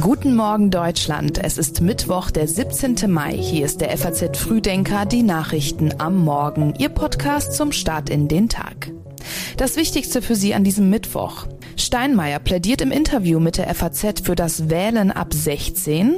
Guten 0.00 0.36
Morgen 0.36 0.70
Deutschland. 0.70 1.42
Es 1.42 1.58
ist 1.58 1.80
Mittwoch, 1.80 2.30
der 2.30 2.46
17. 2.46 3.10
Mai. 3.10 3.32
Hier 3.32 3.66
ist 3.66 3.80
der 3.80 3.96
FAZ 3.98 4.38
Frühdenker, 4.38 5.04
die 5.04 5.24
Nachrichten 5.24 5.94
am 5.98 6.24
Morgen. 6.24 6.74
Ihr 6.78 6.90
Podcast 6.90 7.54
zum 7.54 7.72
Start 7.72 8.10
in 8.10 8.28
den 8.28 8.48
Tag. 8.48 8.92
Das 9.56 9.74
Wichtigste 9.74 10.22
für 10.22 10.36
Sie 10.36 10.54
an 10.54 10.62
diesem 10.62 10.88
Mittwoch. 10.88 11.48
Steinmeier 11.76 12.38
plädiert 12.38 12.80
im 12.80 12.92
Interview 12.92 13.40
mit 13.40 13.58
der 13.58 13.74
FAZ 13.74 14.20
für 14.22 14.36
das 14.36 14.70
Wählen 14.70 15.10
ab 15.10 15.34
16. 15.34 16.14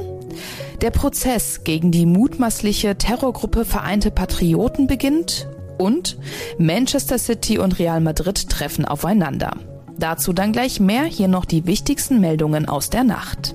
Der 0.82 0.90
Prozess 0.90 1.64
gegen 1.64 1.90
die 1.90 2.04
mutmaßliche 2.04 2.96
Terrorgruppe 2.96 3.64
Vereinte 3.64 4.10
Patrioten 4.10 4.86
beginnt. 4.86 5.48
Und 5.78 6.18
Manchester 6.58 7.18
City 7.18 7.58
und 7.58 7.78
Real 7.78 8.02
Madrid 8.02 8.50
treffen 8.50 8.84
aufeinander. 8.84 9.52
Dazu 10.00 10.32
dann 10.32 10.52
gleich 10.52 10.80
mehr, 10.80 11.04
hier 11.04 11.28
noch 11.28 11.44
die 11.44 11.66
wichtigsten 11.66 12.20
Meldungen 12.20 12.66
aus 12.66 12.88
der 12.88 13.04
Nacht. 13.04 13.54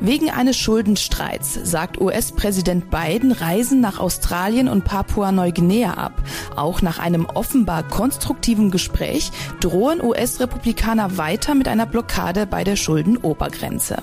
Wegen 0.00 0.28
eines 0.28 0.56
Schuldenstreits 0.56 1.60
sagt 1.62 2.00
US-Präsident 2.00 2.90
Biden 2.90 3.30
Reisen 3.30 3.80
nach 3.80 4.00
Australien 4.00 4.68
und 4.68 4.82
Papua-Neuguinea 4.82 5.94
ab. 5.94 6.20
Auch 6.56 6.82
nach 6.82 6.98
einem 6.98 7.26
offenbar 7.26 7.84
konstruktiven 7.84 8.72
Gespräch 8.72 9.30
drohen 9.60 10.02
US-Republikaner 10.02 11.16
weiter 11.16 11.54
mit 11.54 11.68
einer 11.68 11.86
Blockade 11.86 12.46
bei 12.46 12.64
der 12.64 12.74
Schuldenobergrenze. 12.74 13.98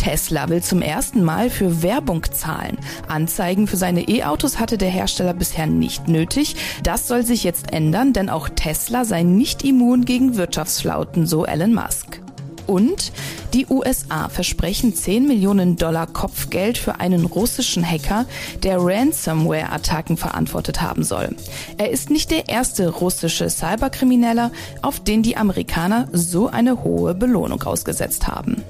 Tesla 0.00 0.48
will 0.48 0.62
zum 0.62 0.80
ersten 0.80 1.22
Mal 1.22 1.50
für 1.50 1.82
Werbung 1.82 2.24
zahlen. 2.32 2.78
Anzeigen 3.06 3.66
für 3.66 3.76
seine 3.76 4.08
E-Autos 4.08 4.58
hatte 4.58 4.78
der 4.78 4.88
Hersteller 4.88 5.34
bisher 5.34 5.66
nicht 5.66 6.08
nötig. 6.08 6.56
Das 6.82 7.06
soll 7.06 7.22
sich 7.22 7.44
jetzt 7.44 7.74
ändern, 7.74 8.14
denn 8.14 8.30
auch 8.30 8.48
Tesla 8.48 9.04
sei 9.04 9.24
nicht 9.24 9.62
immun 9.62 10.06
gegen 10.06 10.36
Wirtschaftsflauten, 10.36 11.26
so 11.26 11.44
Elon 11.44 11.74
Musk. 11.74 12.22
Und 12.66 13.12
die 13.52 13.66
USA 13.68 14.28
versprechen 14.28 14.94
10 14.94 15.26
Millionen 15.26 15.76
Dollar 15.76 16.06
Kopfgeld 16.06 16.78
für 16.78 17.00
einen 17.00 17.26
russischen 17.26 17.84
Hacker, 17.84 18.24
der 18.62 18.78
Ransomware-Attacken 18.78 20.16
verantwortet 20.16 20.80
haben 20.80 21.02
soll. 21.02 21.34
Er 21.76 21.90
ist 21.90 22.08
nicht 22.10 22.30
der 22.30 22.48
erste 22.48 22.88
russische 22.88 23.50
Cyberkrimineller, 23.50 24.50
auf 24.80 25.00
den 25.00 25.22
die 25.22 25.36
Amerikaner 25.36 26.08
so 26.12 26.46
eine 26.46 26.84
hohe 26.84 27.14
Belohnung 27.14 27.62
ausgesetzt 27.64 28.28
haben. 28.28 28.62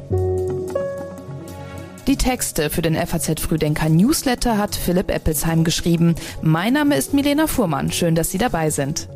Texte 2.20 2.68
für 2.68 2.82
den 2.82 2.94
FAZ 2.94 3.40
Frühdenker 3.40 3.88
Newsletter 3.88 4.58
hat 4.58 4.76
Philipp 4.76 5.10
Eppelsheim 5.10 5.64
geschrieben. 5.64 6.16
Mein 6.42 6.74
Name 6.74 6.96
ist 6.96 7.14
Milena 7.14 7.46
Fuhrmann. 7.46 7.90
Schön, 7.90 8.14
dass 8.14 8.30
Sie 8.30 8.36
dabei 8.36 8.68
sind. 8.68 9.08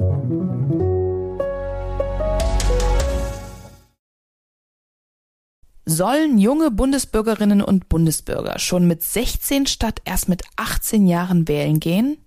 Sollen 5.84 6.38
junge 6.38 6.70
Bundesbürgerinnen 6.70 7.60
und 7.60 7.91
Bundesbürger 7.91 8.58
schon 8.58 8.86
mit 8.86 9.02
16 9.02 9.66
statt 9.66 10.00
erst 10.06 10.30
mit 10.30 10.42
18 10.56 11.06
Jahren 11.06 11.47
wählen 11.47 11.80
gehen? 11.80 12.23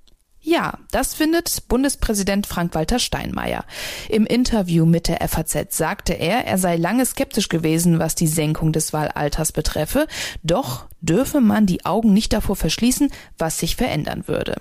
Ja, 0.49 0.79
das 0.91 1.13
findet 1.13 1.67
Bundespräsident 1.67 2.47
Frank-Walter 2.47 2.99
Steinmeier. 2.99 3.65
Im 4.07 4.25
Interview 4.25 4.85
mit 4.85 5.09
der 5.09 5.27
FAZ 5.27 5.75
sagte 5.75 6.13
er, 6.13 6.45
er 6.45 6.57
sei 6.57 6.77
lange 6.77 7.05
skeptisch 7.05 7.49
gewesen, 7.49 7.99
was 7.99 8.15
die 8.15 8.27
Senkung 8.27 8.71
des 8.71 8.93
Wahlalters 8.93 9.51
betreffe, 9.51 10.07
doch 10.43 10.85
dürfe 11.01 11.41
man 11.41 11.65
die 11.65 11.85
Augen 11.85 12.13
nicht 12.13 12.31
davor 12.31 12.55
verschließen, 12.55 13.11
was 13.37 13.59
sich 13.59 13.75
verändern 13.75 14.29
würde. 14.29 14.55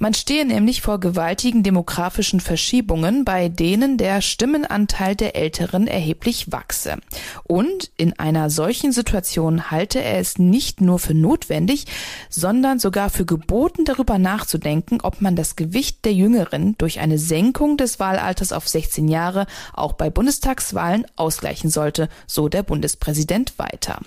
Man 0.00 0.14
stehe 0.14 0.44
nämlich 0.44 0.80
vor 0.80 1.00
gewaltigen 1.00 1.64
demografischen 1.64 2.38
Verschiebungen, 2.38 3.24
bei 3.24 3.48
denen 3.48 3.98
der 3.98 4.20
Stimmenanteil 4.20 5.16
der 5.16 5.34
Älteren 5.34 5.88
erheblich 5.88 6.52
wachse. 6.52 6.98
Und 7.42 7.90
in 7.96 8.16
einer 8.16 8.48
solchen 8.48 8.92
Situation 8.92 9.72
halte 9.72 10.00
er 10.00 10.20
es 10.20 10.38
nicht 10.38 10.80
nur 10.80 11.00
für 11.00 11.14
notwendig, 11.14 11.86
sondern 12.30 12.78
sogar 12.78 13.10
für 13.10 13.26
geboten 13.26 13.84
darüber 13.84 14.18
nachzudenken, 14.18 15.00
ob 15.02 15.20
man 15.20 15.34
das 15.34 15.56
Gewicht 15.56 16.04
der 16.04 16.12
Jüngeren 16.14 16.76
durch 16.78 17.00
eine 17.00 17.18
Senkung 17.18 17.76
des 17.76 17.98
Wahlalters 17.98 18.52
auf 18.52 18.68
16 18.68 19.08
Jahre 19.08 19.46
auch 19.72 19.94
bei 19.94 20.10
Bundestagswahlen 20.10 21.06
ausgleichen 21.16 21.70
sollte, 21.70 22.08
so 22.28 22.48
der 22.48 22.62
Bundespräsident 22.62 23.58
weiter. 23.58 23.98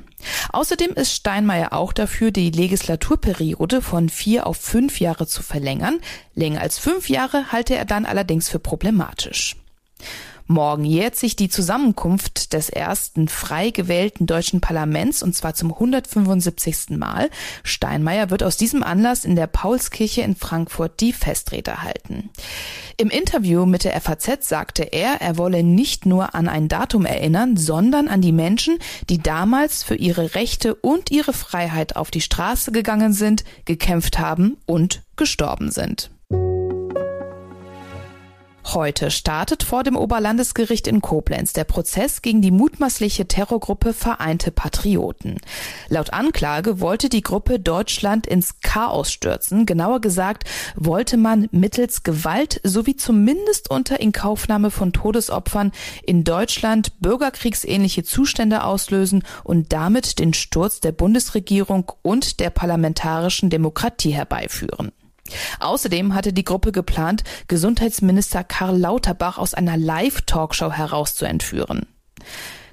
Außerdem 0.53 0.91
ist 0.91 1.13
Steinmeier 1.13 1.73
auch 1.73 1.93
dafür, 1.93 2.31
die 2.31 2.51
Legislaturperiode 2.51 3.81
von 3.81 4.07
vier 4.07 4.47
auf 4.47 4.57
fünf 4.57 4.99
Jahre 4.99 5.27
zu 5.27 5.43
verlängern. 5.43 5.80
Länger 6.35 6.61
als 6.61 6.79
fünf 6.79 7.09
Jahre 7.09 7.51
halte 7.51 7.75
er 7.75 7.85
dann 7.85 8.05
allerdings 8.05 8.49
für 8.49 8.59
problematisch. 8.59 9.55
Morgen 10.47 10.85
jährt 10.85 11.15
sich 11.15 11.35
die 11.35 11.49
Zusammenkunft 11.49 12.53
des 12.53 12.69
ersten 12.69 13.27
frei 13.27 13.69
gewählten 13.69 14.25
deutschen 14.25 14.61
Parlaments 14.61 15.23
und 15.23 15.35
zwar 15.35 15.53
zum 15.53 15.73
175. 15.73 16.97
Mal. 16.97 17.29
Steinmeier 17.63 18.29
wird 18.29 18.43
aus 18.43 18.57
diesem 18.57 18.83
Anlass 18.83 19.25
in 19.25 19.35
der 19.35 19.47
Paulskirche 19.47 20.21
in 20.21 20.35
Frankfurt 20.35 20.99
die 20.99 21.13
Festrede 21.13 21.83
halten. 21.83 22.29
Im 22.97 23.09
Interview 23.09 23.65
mit 23.65 23.83
der 23.83 23.99
FAZ 23.99 24.47
sagte 24.47 24.83
er, 24.83 25.21
er 25.21 25.37
wolle 25.37 25.63
nicht 25.63 26.05
nur 26.05 26.35
an 26.35 26.47
ein 26.47 26.67
Datum 26.67 27.05
erinnern, 27.05 27.57
sondern 27.57 28.07
an 28.07 28.21
die 28.21 28.31
Menschen, 28.31 28.77
die 29.09 29.17
damals 29.17 29.83
für 29.83 29.95
ihre 29.95 30.35
Rechte 30.35 30.75
und 30.75 31.11
ihre 31.11 31.33
Freiheit 31.33 31.95
auf 31.95 32.11
die 32.11 32.21
Straße 32.21 32.71
gegangen 32.71 33.13
sind, 33.13 33.43
gekämpft 33.65 34.19
haben 34.19 34.57
und 34.65 35.03
gestorben 35.15 35.71
sind. 35.71 36.11
Heute 38.73 39.11
startet 39.11 39.63
vor 39.63 39.83
dem 39.83 39.97
Oberlandesgericht 39.97 40.87
in 40.87 41.01
Koblenz 41.01 41.51
der 41.51 41.65
Prozess 41.65 42.21
gegen 42.21 42.41
die 42.41 42.51
mutmaßliche 42.51 43.27
Terrorgruppe 43.27 43.91
Vereinte 43.91 44.49
Patrioten. 44.51 45.35
Laut 45.89 46.13
Anklage 46.13 46.79
wollte 46.79 47.09
die 47.09 47.21
Gruppe 47.21 47.59
Deutschland 47.59 48.27
ins 48.27 48.61
Chaos 48.61 49.11
stürzen. 49.11 49.65
Genauer 49.65 49.99
gesagt 49.99 50.45
wollte 50.75 51.17
man 51.17 51.49
mittels 51.51 52.03
Gewalt 52.03 52.61
sowie 52.63 52.95
zumindest 52.95 53.69
unter 53.69 53.99
Inkaufnahme 53.99 54.71
von 54.71 54.93
Todesopfern 54.93 55.73
in 56.03 56.23
Deutschland 56.23 56.97
bürgerkriegsähnliche 57.01 58.03
Zustände 58.03 58.63
auslösen 58.63 59.23
und 59.43 59.73
damit 59.73 60.17
den 60.17 60.33
Sturz 60.33 60.79
der 60.79 60.93
Bundesregierung 60.93 61.91
und 62.03 62.39
der 62.39 62.51
parlamentarischen 62.51 63.49
Demokratie 63.49 64.11
herbeiführen. 64.11 64.93
Außerdem 65.59 66.13
hatte 66.13 66.33
die 66.33 66.45
Gruppe 66.45 66.71
geplant, 66.71 67.23
Gesundheitsminister 67.47 68.43
Karl 68.43 68.77
Lauterbach 68.77 69.37
aus 69.37 69.53
einer 69.53 69.77
Live-Talkshow 69.77 70.71
herauszuentführen. 70.71 71.87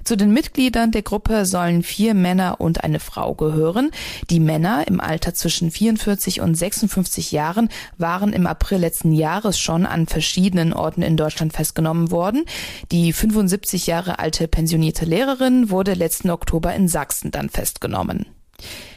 Zu 0.03 0.15
den 0.15 0.31
Mitgliedern 0.31 0.91
der 0.91 1.03
Gruppe 1.03 1.45
sollen 1.45 1.83
vier 1.83 2.15
Männer 2.15 2.59
und 2.59 2.83
eine 2.83 2.99
Frau 2.99 3.35
gehören. 3.35 3.91
Die 4.31 4.39
Männer 4.39 4.87
im 4.87 4.99
Alter 4.99 5.35
zwischen 5.35 5.69
44 5.69 6.41
und 6.41 6.55
56 6.55 7.31
Jahren 7.31 7.69
waren 7.99 8.33
im 8.33 8.47
April 8.47 8.79
letzten 8.79 9.11
Jahres 9.11 9.59
schon 9.59 9.85
an 9.85 10.07
verschiedenen 10.07 10.73
Orten 10.73 11.01
in 11.01 11.15
Deutschland 11.17 11.53
festgenommen 11.53 12.09
worden. 12.09 12.45
Die 12.91 13.13
75 13.13 13.85
Jahre 13.85 14.17
alte 14.17 14.47
pensionierte 14.47 15.05
Lehrerin 15.05 15.69
wurde 15.69 15.93
letzten 15.93 16.31
Oktober 16.31 16.73
in 16.73 16.87
Sachsen 16.87 17.29
dann 17.29 17.49
festgenommen. 17.49 18.25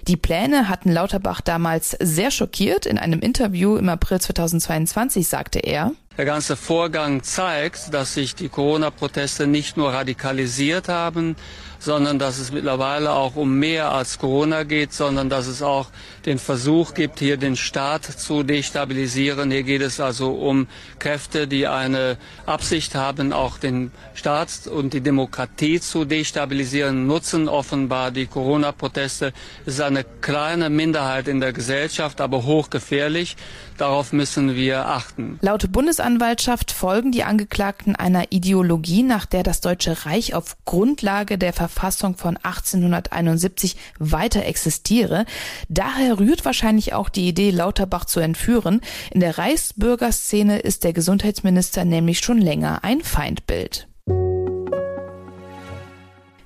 Die 0.08 0.16
Pläne 0.16 0.68
hatten 0.68 0.90
Lauterbach 0.90 1.40
damals 1.40 1.96
sehr 2.00 2.30
schockiert. 2.30 2.86
In 2.86 2.98
einem 2.98 3.20
Interview 3.20 3.76
im 3.76 3.88
April 3.88 4.20
2022 4.20 5.28
sagte 5.28 5.60
er, 5.60 5.92
der 6.18 6.24
ganze 6.26 6.56
Vorgang 6.56 7.22
zeigt, 7.22 7.94
dass 7.94 8.12
sich 8.12 8.34
die 8.34 8.50
Corona-Proteste 8.50 9.46
nicht 9.46 9.78
nur 9.78 9.94
radikalisiert 9.94 10.88
haben, 10.88 11.36
sondern 11.82 12.20
dass 12.20 12.38
es 12.38 12.52
mittlerweile 12.52 13.10
auch 13.10 13.34
um 13.34 13.58
mehr 13.58 13.90
als 13.90 14.18
Corona 14.18 14.62
geht, 14.62 14.92
sondern 14.92 15.28
dass 15.28 15.48
es 15.48 15.62
auch 15.62 15.88
den 16.26 16.38
Versuch 16.38 16.94
gibt, 16.94 17.18
hier 17.18 17.36
den 17.36 17.56
Staat 17.56 18.04
zu 18.04 18.44
destabilisieren. 18.44 19.50
Hier 19.50 19.64
geht 19.64 19.82
es 19.82 19.98
also 19.98 20.30
um 20.30 20.68
Kräfte, 21.00 21.48
die 21.48 21.66
eine 21.66 22.18
Absicht 22.46 22.94
haben, 22.94 23.32
auch 23.32 23.58
den 23.58 23.90
Staat 24.14 24.68
und 24.68 24.92
die 24.92 25.00
Demokratie 25.00 25.80
zu 25.80 26.04
destabilisieren, 26.04 27.08
nutzen 27.08 27.48
offenbar 27.48 28.12
die 28.12 28.26
Corona-Proteste. 28.26 29.32
Es 29.66 29.74
ist 29.74 29.80
eine 29.80 30.04
kleine 30.04 30.70
Minderheit 30.70 31.26
in 31.26 31.40
der 31.40 31.52
Gesellschaft, 31.52 32.20
aber 32.20 32.44
hochgefährlich. 32.44 33.36
Darauf 33.76 34.12
müssen 34.12 34.54
wir 34.54 34.86
achten. 34.86 35.38
Laut 35.40 35.72
Bundesanwaltschaft 35.72 36.70
folgen 36.70 37.10
die 37.10 37.24
Angeklagten 37.24 37.96
einer 37.96 38.30
Ideologie, 38.30 39.02
nach 39.02 39.26
der 39.26 39.42
das 39.42 39.60
Deutsche 39.60 40.06
Reich 40.06 40.34
auf 40.34 40.56
Grundlage 40.64 41.38
der 41.38 41.52
Verfassung 41.52 41.71
von 42.16 42.36
1871 42.36 43.76
weiter 43.98 44.44
existiere. 44.44 45.24
Daher 45.68 46.18
rührt 46.18 46.44
wahrscheinlich 46.44 46.92
auch 46.94 47.08
die 47.08 47.28
Idee, 47.28 47.50
Lauterbach 47.50 48.04
zu 48.04 48.20
entführen. 48.20 48.80
In 49.10 49.20
der 49.20 49.38
Reichsbürgerszene 49.38 50.58
ist 50.60 50.84
der 50.84 50.92
Gesundheitsminister 50.92 51.84
nämlich 51.84 52.20
schon 52.20 52.38
länger 52.38 52.84
ein 52.84 53.00
Feindbild. 53.00 53.88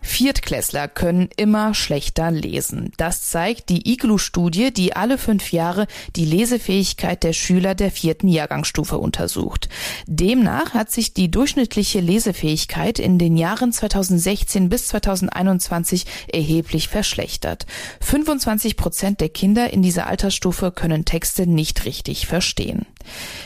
Viertklässler 0.07 0.89
können 0.89 1.29
immer 1.37 1.75
schlechter 1.75 2.31
lesen. 2.31 2.93
Das 2.97 3.23
zeigt 3.23 3.69
die 3.69 3.93
IGLU-Studie, 3.93 4.73
die 4.73 4.95
alle 4.95 5.19
fünf 5.19 5.53
Jahre 5.53 5.87
die 6.15 6.25
Lesefähigkeit 6.25 7.23
der 7.23 7.33
Schüler 7.33 7.75
der 7.75 7.91
vierten 7.91 8.29
Jahrgangsstufe 8.29 8.99
untersucht. 8.99 9.69
Demnach 10.07 10.75
hat 10.75 10.91
sich 10.91 11.13
die 11.13 11.31
durchschnittliche 11.31 12.01
Lesefähigkeit 12.01 12.99
in 12.99 13.19
den 13.19 13.37
Jahren 13.37 13.73
2016 13.73 14.69
bis 14.69 14.89
2021 14.89 16.07
erheblich 16.33 16.89
verschlechtert. 16.89 17.67
25 18.01 18.77
Prozent 18.77 19.21
der 19.21 19.29
Kinder 19.29 19.71
in 19.71 19.83
dieser 19.83 20.07
Altersstufe 20.07 20.71
können 20.71 21.05
Texte 21.05 21.47
nicht 21.47 21.85
richtig 21.85 22.27
verstehen. 22.27 22.87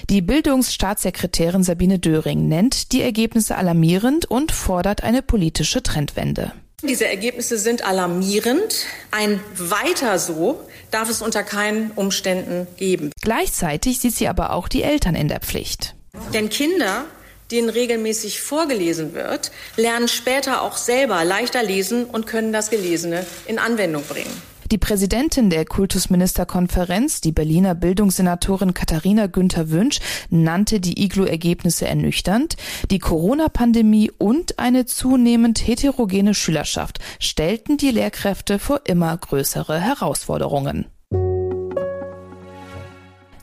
Die 0.08 0.22
Bildungsstaatssekretärin 0.22 1.62
Sabine 1.62 1.98
Döring 1.98 2.48
nennt 2.48 2.92
die 2.92 3.02
Ergebnisse 3.02 3.56
alarmierend 3.56 4.26
und 4.26 4.52
fordert 4.52 5.02
eine 5.02 5.22
politische 5.22 5.82
Trendwende. 5.82 6.49
Diese 6.82 7.06
Ergebnisse 7.06 7.58
sind 7.58 7.84
alarmierend. 7.86 8.86
Ein 9.10 9.40
weiter 9.54 10.18
so 10.18 10.60
darf 10.90 11.10
es 11.10 11.20
unter 11.20 11.42
keinen 11.42 11.90
Umständen 11.92 12.66
geben. 12.76 13.10
Gleichzeitig 13.20 14.00
sieht 14.00 14.14
sie 14.14 14.28
aber 14.28 14.52
auch 14.52 14.66
die 14.68 14.82
Eltern 14.82 15.14
in 15.14 15.28
der 15.28 15.40
Pflicht. 15.40 15.94
Denn 16.32 16.48
Kinder, 16.48 17.04
denen 17.50 17.68
regelmäßig 17.68 18.40
vorgelesen 18.40 19.14
wird, 19.14 19.52
lernen 19.76 20.08
später 20.08 20.62
auch 20.62 20.76
selber 20.76 21.24
leichter 21.24 21.62
lesen 21.62 22.06
und 22.06 22.26
können 22.26 22.52
das 22.52 22.70
Gelesene 22.70 23.26
in 23.46 23.58
Anwendung 23.58 24.02
bringen. 24.04 24.49
Die 24.70 24.78
Präsidentin 24.78 25.50
der 25.50 25.64
Kultusministerkonferenz, 25.64 27.20
die 27.20 27.32
Berliner 27.32 27.74
Bildungssenatorin 27.74 28.72
Katharina 28.72 29.26
Günther 29.26 29.70
Wünsch, 29.70 29.98
nannte 30.28 30.78
die 30.78 31.02
Iglu-Ergebnisse 31.02 31.88
ernüchternd. 31.88 32.56
Die 32.88 33.00
Corona-Pandemie 33.00 34.12
und 34.16 34.60
eine 34.60 34.86
zunehmend 34.86 35.66
heterogene 35.66 36.34
Schülerschaft 36.34 37.00
stellten 37.18 37.78
die 37.78 37.90
Lehrkräfte 37.90 38.60
vor 38.60 38.82
immer 38.84 39.16
größere 39.16 39.80
Herausforderungen. 39.80 40.86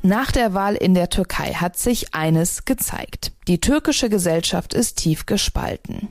Nach 0.08 0.32
der 0.32 0.54
Wahl 0.54 0.76
in 0.76 0.94
der 0.94 1.10
Türkei 1.10 1.52
hat 1.52 1.76
sich 1.76 2.14
eines 2.14 2.64
gezeigt. 2.64 3.34
Die 3.50 3.60
türkische 3.60 4.08
Gesellschaft 4.08 4.74
ist 4.74 5.00
tief 5.00 5.26
gespalten. 5.26 6.08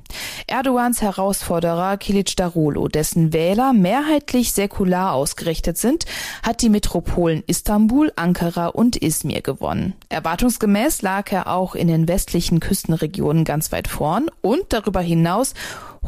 Erdogans 0.46 1.00
Herausforderer 1.00 1.96
Kilic 1.96 2.36
Darulu, 2.36 2.88
dessen 2.88 3.32
Wähler 3.32 3.72
mehrheitlich 3.72 4.52
säkular 4.52 5.14
ausgerichtet 5.14 5.78
sind, 5.78 6.04
hat 6.42 6.60
die 6.60 6.68
Metropolen 6.68 7.42
Istanbul, 7.46 8.12
Ankara 8.16 8.66
und 8.66 8.96
Izmir 8.96 9.40
gewonnen. 9.40 9.94
Erwartungsgemäß 10.10 11.00
lag 11.00 11.32
er 11.32 11.50
auch 11.50 11.74
in 11.74 11.88
den 11.88 12.06
westlichen 12.06 12.60
Küstenregionen 12.60 13.44
ganz 13.44 13.72
weit 13.72 13.88
vorn 13.88 14.30
und 14.42 14.74
darüber 14.74 15.00
hinaus 15.00 15.54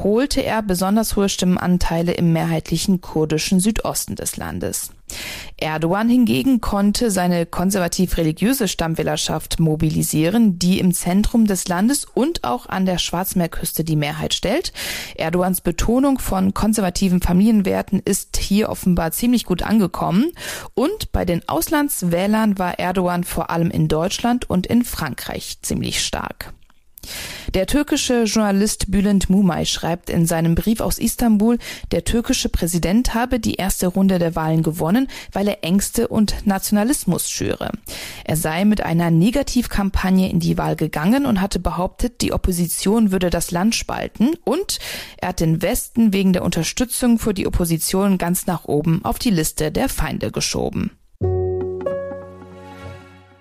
holte 0.03 0.43
er 0.43 0.63
besonders 0.63 1.17
hohe 1.17 1.29
Stimmenanteile 1.29 2.13
im 2.13 2.33
mehrheitlichen 2.33 3.01
kurdischen 3.01 3.61
Südosten 3.61 4.17
des 4.17 4.37
Landes. 4.37 4.91
Erdogan 5.57 6.09
hingegen 6.09 6.61
konnte 6.61 7.11
seine 7.11 7.47
konservativ-religiöse 7.47 8.69
Stammwählerschaft 8.69 9.59
mobilisieren, 9.59 10.59
die 10.59 10.79
im 10.79 10.93
Zentrum 10.93 11.47
des 11.47 11.67
Landes 11.67 12.05
und 12.05 12.45
auch 12.45 12.67
an 12.69 12.87
der 12.87 12.99
Schwarzmeerküste 12.99 13.85
die 13.85 13.97
Mehrheit 13.97 14.35
stellt. 14.35 14.73
Erdogans 15.17 15.61
Betonung 15.61 16.19
von 16.19 16.55
konservativen 16.55 17.21
Familienwerten 17.21 18.01
ist 18.05 18.37
hier 18.37 18.69
offenbar 18.69 19.13
ziemlich 19.13 19.45
gut 19.45 19.63
angekommen. 19.63 20.33
Und 20.75 21.11
bei 21.13 21.25
den 21.25 21.49
Auslandswählern 21.49 22.59
war 22.59 22.79
Erdogan 22.79 23.25
vor 23.25 23.51
allem 23.51 23.71
in 23.71 23.89
Deutschland 23.89 24.49
und 24.49 24.67
in 24.67 24.85
Frankreich 24.85 25.59
ziemlich 25.63 26.05
stark. 26.05 26.53
Der 27.55 27.67
türkische 27.67 28.25
Journalist 28.25 28.91
Bülent 28.91 29.31
Mumay 29.31 29.65
schreibt 29.65 30.11
in 30.11 30.27
seinem 30.27 30.55
Brief 30.55 30.81
aus 30.81 30.99
Istanbul, 30.99 31.59
der 31.93 32.05
türkische 32.05 32.49
Präsident 32.49 33.15
habe 33.15 33.41
die 33.41 33.55
erste 33.55 33.87
Runde 33.87 34.19
der 34.19 34.37
Wahlen 34.37 34.63
gewonnen, 34.63 35.09
weil 35.33 35.49
er 35.49 35.65
Ängste 35.65 36.09
und 36.09 36.47
Nationalismus 36.47 37.31
schüre. 37.31 37.71
Er 38.25 38.37
sei 38.37 38.65
mit 38.65 38.83
einer 38.83 39.11
Negativkampagne 39.11 40.31
in 40.31 40.41
die 40.41 40.59
Wahl 40.59 40.77
gegangen 40.77 41.27
und 41.27 41.41
hatte 41.41 41.59
behauptet, 41.59 42.21
die 42.21 42.33
Opposition 42.33 43.13
würde 43.13 43.31
das 43.31 43.51
Land 43.51 43.75
spalten 43.75 44.35
und 44.45 44.79
er 45.17 45.29
hat 45.29 45.41
den 45.41 45.63
Westen 45.63 46.13
wegen 46.13 46.33
der 46.33 46.45
Unterstützung 46.45 47.19
für 47.19 47.35
die 47.35 47.47
Opposition 47.47 48.19
ganz 48.19 48.47
nach 48.47 48.65
oben 48.65 49.05
auf 49.05 49.19
die 49.19 49.31
Liste 49.31 49.73
der 49.73 49.89
Feinde 49.89 50.31
geschoben. 50.31 50.98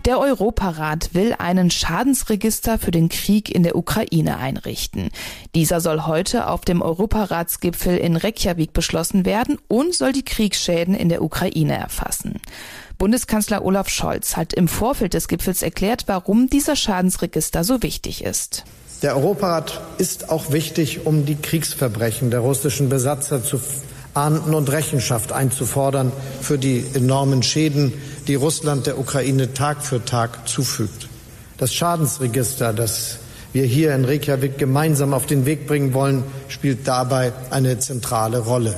Der 0.07 0.21
Europarat 0.21 1.13
will 1.15 1.35
einen 1.37 1.69
Schadensregister 1.69 2.79
für 2.79 2.91
den 2.91 3.09
Krieg 3.09 3.53
in 3.53 3.63
der 3.63 3.75
Ukraine 3.75 4.37
einrichten. 4.37 5.09
Dieser 5.53 5.81
soll 5.81 6.05
heute 6.05 6.47
auf 6.47 6.61
dem 6.61 6.81
Europaratsgipfel 6.81 7.97
in 7.97 8.15
Reykjavik 8.15 8.71
beschlossen 8.71 9.25
werden 9.25 9.57
und 9.67 9.93
soll 9.93 10.13
die 10.13 10.23
Kriegsschäden 10.23 10.95
in 10.95 11.09
der 11.09 11.21
Ukraine 11.21 11.77
erfassen. 11.77 12.39
Bundeskanzler 12.97 13.65
Olaf 13.65 13.89
Scholz 13.89 14.37
hat 14.37 14.53
im 14.53 14.69
Vorfeld 14.69 15.13
des 15.13 15.27
Gipfels 15.27 15.61
erklärt, 15.61 16.03
warum 16.07 16.49
dieser 16.49 16.77
Schadensregister 16.77 17.65
so 17.65 17.83
wichtig 17.83 18.23
ist. 18.23 18.63
Der 19.01 19.17
Europarat 19.17 19.81
ist 19.97 20.29
auch 20.29 20.53
wichtig, 20.53 21.05
um 21.05 21.25
die 21.25 21.35
Kriegsverbrechen 21.35 22.31
der 22.31 22.39
russischen 22.39 22.87
Besatzer 22.87 23.43
zu 23.43 23.59
ahnden 24.17 24.53
und 24.53 24.71
Rechenschaft 24.71 25.31
einzufordern 25.31 26.11
für 26.41 26.57
die 26.57 26.83
enormen 26.93 27.43
Schäden, 27.43 27.93
die 28.27 28.35
Russland 28.35 28.87
der 28.87 28.99
Ukraine 28.99 29.53
Tag 29.53 29.83
für 29.83 30.03
Tag 30.03 30.47
zufügt. 30.47 31.07
Das 31.57 31.73
Schadensregister, 31.73 32.73
das 32.73 33.19
wir 33.53 33.65
hier 33.65 33.95
in 33.95 34.05
Reykjavik 34.05 34.57
gemeinsam 34.57 35.13
auf 35.13 35.25
den 35.25 35.45
Weg 35.45 35.67
bringen 35.67 35.93
wollen, 35.93 36.23
spielt 36.47 36.87
dabei 36.87 37.33
eine 37.49 37.79
zentrale 37.79 38.39
Rolle. 38.39 38.75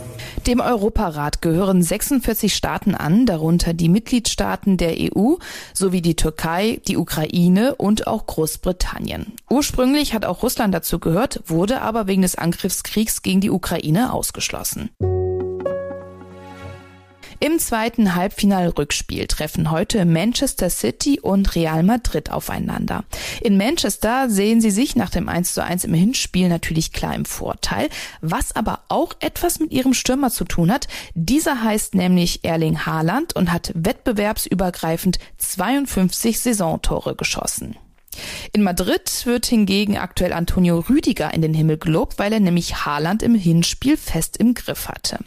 Dem 0.47 0.61
Europarat 0.61 1.41
gehören 1.41 1.83
46 1.83 2.55
Staaten 2.55 2.95
an, 2.95 3.25
darunter 3.25 3.73
die 3.73 3.89
Mitgliedstaaten 3.89 4.77
der 4.77 4.95
EU 4.97 5.35
sowie 5.73 6.01
die 6.01 6.15
Türkei, 6.15 6.79
die 6.87 6.97
Ukraine 6.97 7.75
und 7.75 8.07
auch 8.07 8.25
Großbritannien. 8.25 9.33
Ursprünglich 9.49 10.13
hat 10.13 10.25
auch 10.25 10.43
Russland 10.43 10.73
dazu 10.73 10.99
gehört, 10.99 11.41
wurde 11.47 11.81
aber 11.81 12.07
wegen 12.07 12.21
des 12.21 12.35
Angriffskriegs 12.35 13.21
gegen 13.21 13.41
die 13.41 13.51
Ukraine 13.51 14.13
ausgeschlossen. 14.13 14.91
Im 17.41 17.57
zweiten 17.57 18.15
Halbfinalrückspiel 18.15 19.27
treffen 19.27 19.71
heute 19.71 20.03
Manchester 20.03 20.69
City 20.69 21.21
und 21.21 21.55
Real 21.55 21.83
Madrid 21.83 22.31
aufeinander. 22.31 23.05
In 23.41 23.55
Manchester 23.55 24.29
sehen 24.29 24.59
sie 24.59 24.71
sich 24.71 24.97
nach 24.97 25.09
dem 25.09 25.29
1 25.29 25.53
zu 25.53 25.63
1 25.63 25.85
im 25.85 25.93
Hinspiel 25.93 26.49
natürlich 26.49 26.91
klar 26.91 27.15
im 27.15 27.23
Vorteil, 27.23 27.87
was 28.19 28.57
aber 28.57 28.81
auch 28.89 29.13
etwas 29.21 29.59
mit 29.61 29.71
ihrem 29.71 29.93
Stürmer 29.93 30.31
zu 30.31 30.43
tun 30.43 30.69
hat. 30.69 30.89
Dieser 31.13 31.63
heißt 31.63 31.95
nämlich 31.95 32.43
Erling 32.43 32.85
Haaland 32.85 33.37
und 33.37 33.53
hat 33.53 33.71
wettbewerbsübergreifend 33.73 35.17
52 35.37 36.41
Saisontore 36.41 37.15
geschossen. 37.15 37.77
In 38.53 38.63
Madrid 38.63 39.25
wird 39.25 39.45
hingegen 39.45 39.97
aktuell 39.97 40.33
Antonio 40.33 40.79
Rüdiger 40.79 41.33
in 41.33 41.41
den 41.41 41.53
Himmel 41.53 41.77
gelobt, 41.77 42.19
weil 42.19 42.33
er 42.33 42.39
nämlich 42.39 42.85
Haaland 42.85 43.23
im 43.23 43.35
Hinspiel 43.35 43.97
fest 43.97 44.37
im 44.37 44.53
Griff 44.53 44.87
hatte. 44.87 45.19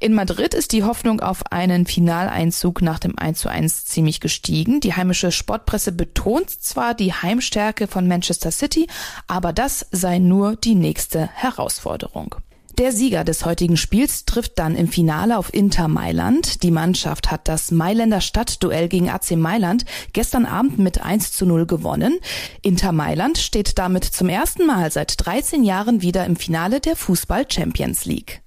In 0.00 0.14
Madrid 0.14 0.54
ist 0.54 0.72
die 0.72 0.84
Hoffnung 0.84 1.20
auf 1.20 1.50
einen 1.50 1.86
Finaleinzug 1.86 2.82
nach 2.82 2.98
dem 2.98 3.18
1 3.18 3.38
zu 3.38 3.48
1 3.48 3.84
ziemlich 3.86 4.20
gestiegen. 4.20 4.80
Die 4.80 4.94
heimische 4.94 5.32
Sportpresse 5.32 5.92
betont 5.92 6.50
zwar 6.50 6.94
die 6.94 7.12
Heimstärke 7.12 7.86
von 7.86 8.08
Manchester 8.08 8.50
City, 8.50 8.86
aber 9.26 9.52
das 9.52 9.86
sei 9.90 10.18
nur 10.18 10.56
die 10.56 10.74
nächste 10.74 11.28
Herausforderung. 11.34 12.36
Der 12.78 12.92
Sieger 12.92 13.24
des 13.24 13.46
heutigen 13.46 13.78
Spiels 13.78 14.26
trifft 14.26 14.58
dann 14.58 14.76
im 14.76 14.88
Finale 14.88 15.38
auf 15.38 15.54
Inter 15.54 15.88
Mailand. 15.88 16.62
Die 16.62 16.70
Mannschaft 16.70 17.30
hat 17.30 17.48
das 17.48 17.70
Mailänder 17.70 18.20
Stadtduell 18.20 18.88
gegen 18.88 19.08
AC 19.08 19.30
Mailand 19.30 19.86
gestern 20.12 20.44
Abend 20.44 20.78
mit 20.78 21.00
1 21.00 21.32
zu 21.32 21.46
0 21.46 21.64
gewonnen. 21.66 22.18
Inter 22.60 22.92
Mailand 22.92 23.38
steht 23.38 23.78
damit 23.78 24.04
zum 24.04 24.28
ersten 24.28 24.66
Mal 24.66 24.90
seit 24.90 25.14
13 25.24 25.64
Jahren 25.64 26.02
wieder 26.02 26.26
im 26.26 26.36
Finale 26.36 26.80
der 26.80 26.96
Fußball 26.96 27.46
Champions 27.50 28.04
League. 28.04 28.42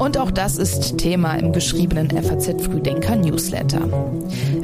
Und 0.00 0.18
auch 0.18 0.32
das 0.32 0.56
ist 0.56 0.98
Thema 0.98 1.34
im 1.34 1.52
geschriebenen 1.52 2.10
FAZ 2.10 2.64
Frühdenker 2.64 3.16
Newsletter. 3.16 3.88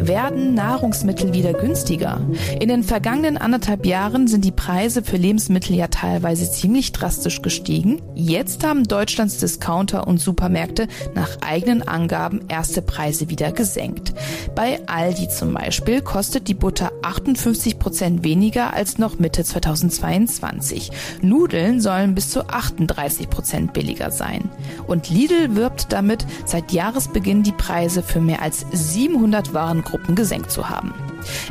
Werden 0.06 0.54
Nahrungsmittel 0.54 1.32
wieder 1.32 1.52
günstiger? 1.52 2.21
In 2.59 2.68
den 2.68 2.82
vergangenen 2.82 3.37
anderthalb 3.37 3.87
Jahren 3.87 4.26
sind 4.26 4.44
die 4.44 4.50
Preise 4.50 5.04
für 5.04 5.16
Lebensmittel 5.16 5.76
ja 5.76 5.87
teilweise 5.87 6.50
ziemlich 6.50 6.90
drastisch 6.90 7.40
gestiegen. 7.40 8.02
Jetzt 8.16 8.66
haben 8.66 8.82
Deutschlands 8.82 9.38
Discounter 9.38 10.09
und 10.09 10.18
Supermärkte 10.18 10.88
nach 11.14 11.38
eigenen 11.40 11.87
Angaben 11.87 12.40
erste 12.49 12.82
Preise 12.82 13.30
wieder 13.30 13.52
gesenkt. 13.52 14.12
Bei 14.56 14.80
Aldi 14.88 15.28
zum 15.28 15.54
Beispiel 15.54 16.00
kostet 16.00 16.49
die 16.49 16.54
Butter 16.54 16.90
58 17.02 17.78
Prozent 17.78 18.25
weniger 18.25 18.75
als 18.75 18.99
noch 18.99 19.21
Mitte 19.21 19.44
2022. 19.44 20.90
Nudeln 21.23 21.80
sollen 21.80 22.16
bis 22.16 22.30
zu 22.30 22.49
38 22.49 23.30
Prozent 23.30 23.73
billiger 23.73 24.11
sein. 24.11 24.50
Und 24.88 25.11
Lidl 25.11 25.54
wirbt 25.54 25.92
damit, 25.92 26.26
seit 26.44 26.73
Jahresbeginn 26.73 27.44
die 27.44 27.52
Preise 27.52 28.02
für 28.02 28.21
mehr 28.21 28.42
als 28.42 28.66
700 28.73 29.54
Warengruppen 29.54 29.91
gesenkt 30.14 30.50
zu 30.50 30.68
haben. 30.68 30.94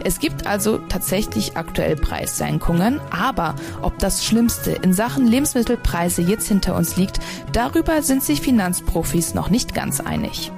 Es 0.04 0.20
gibt 0.20 0.48
also 0.48 0.78
tatsächlich 0.78 1.58
aktuell 1.58 1.96
Preissenkungen, 1.96 3.00
aber 3.10 3.56
ob 3.82 3.98
das 4.00 4.26
Schlimmste 4.26 4.72
in 4.72 4.94
Sachen 4.94 5.28
Lebensmittelpreise 5.28 6.22
jetzt 6.22 6.48
hinter 6.48 6.76
uns 6.76 6.98
liegt, 6.98 7.20
darüber 7.54 8.02
sind 8.02 8.24
sich 8.24 8.42
Finanzprofis 8.42 9.34
noch 9.34 9.50
nicht 9.50 9.74
ganz 9.74 10.00
einig. 10.00 10.52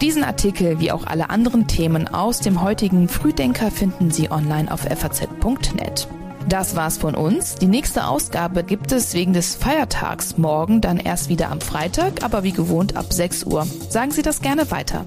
Diesen 0.00 0.24
Artikel 0.24 0.80
wie 0.80 0.92
auch 0.92 1.06
alle 1.06 1.30
anderen 1.30 1.66
Themen 1.66 2.08
aus 2.08 2.40
dem 2.40 2.62
heutigen 2.62 3.08
Frühdenker 3.08 3.70
finden 3.70 4.10
Sie 4.10 4.30
online 4.30 4.70
auf 4.70 4.80
faz.net. 4.80 6.08
Das 6.48 6.76
war's 6.76 6.98
von 6.98 7.14
uns. 7.14 7.54
Die 7.56 7.66
nächste 7.66 8.06
Ausgabe 8.06 8.64
gibt 8.64 8.92
es 8.92 9.14
wegen 9.14 9.32
des 9.32 9.54
Feiertags 9.54 10.36
morgen 10.36 10.80
dann 10.80 10.98
erst 10.98 11.28
wieder 11.28 11.50
am 11.50 11.60
Freitag, 11.60 12.22
aber 12.22 12.42
wie 12.42 12.52
gewohnt 12.52 12.96
ab 12.96 13.12
6 13.12 13.44
Uhr. 13.44 13.66
Sagen 13.88 14.10
Sie 14.10 14.22
das 14.22 14.42
gerne 14.42 14.70
weiter. 14.70 15.04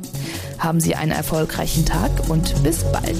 Haben 0.58 0.80
Sie 0.80 0.96
einen 0.96 1.12
erfolgreichen 1.12 1.86
Tag 1.86 2.12
und 2.30 2.64
bis 2.64 2.84
bald. 2.92 3.16